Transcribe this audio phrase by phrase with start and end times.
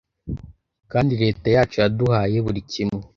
[0.91, 3.01] kandi reta yacu yaduhaye buri kimwe